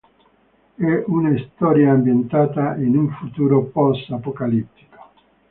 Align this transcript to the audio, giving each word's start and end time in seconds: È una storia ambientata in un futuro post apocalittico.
È 0.73 1.03
una 1.09 1.31
storia 1.53 1.91
ambientata 1.91 2.75
in 2.77 2.97
un 2.97 3.09
futuro 3.11 3.65
post 3.65 4.09
apocalittico. 4.09 4.97